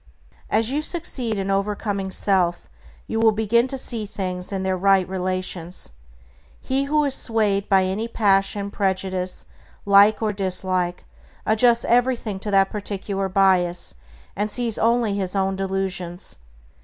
[0.49, 2.67] As you succeed in overcoming self
[3.05, 5.91] you will begin to see things in their right relations.
[6.59, 9.45] He who is swayed by any passion, prejudice,
[9.85, 11.05] like or dislike,
[11.45, 13.93] adjusts everything to that particular bias,
[14.35, 16.37] and sees only his own delusions.